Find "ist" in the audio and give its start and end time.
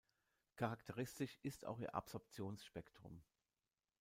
1.43-1.63